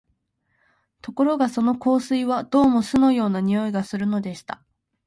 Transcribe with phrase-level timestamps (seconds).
[1.03, 4.65] ところがその香水は、どうも酢のような匂いがするのでした